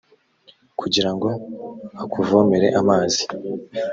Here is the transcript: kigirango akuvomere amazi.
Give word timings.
kigirango 0.77 1.29
akuvomere 2.03 2.67
amazi. 2.79 3.21